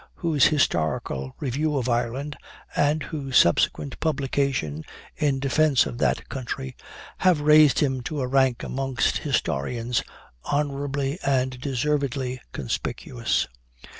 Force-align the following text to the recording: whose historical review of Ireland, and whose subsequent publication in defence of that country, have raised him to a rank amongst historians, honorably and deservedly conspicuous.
whose 0.15 0.47
historical 0.47 1.35
review 1.39 1.77
of 1.77 1.87
Ireland, 1.87 2.35
and 2.75 3.03
whose 3.03 3.37
subsequent 3.37 3.99
publication 3.99 4.83
in 5.15 5.39
defence 5.39 5.85
of 5.85 5.99
that 5.99 6.27
country, 6.27 6.75
have 7.19 7.41
raised 7.41 7.77
him 7.77 8.01
to 8.05 8.19
a 8.21 8.27
rank 8.27 8.63
amongst 8.63 9.19
historians, 9.19 10.01
honorably 10.45 11.19
and 11.23 11.59
deservedly 11.61 12.41
conspicuous. 12.51 13.45